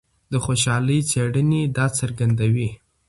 [0.31, 2.69] د خوشحالۍ څېړنې دا څرګندوي.